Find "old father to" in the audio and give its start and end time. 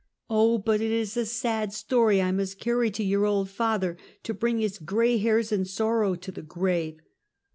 3.27-4.33